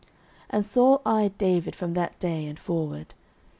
[0.01, 0.09] 09:018:009
[0.49, 3.13] And Saul eyed David from that day and forward.